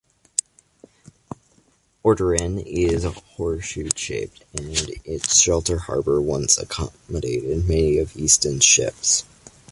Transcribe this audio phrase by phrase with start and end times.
[2.03, 9.25] Oderin is horse-shoe-shaped and its sheltered harbour once accommodated many of Easton's ships.